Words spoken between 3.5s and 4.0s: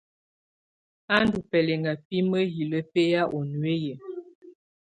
nuiyi.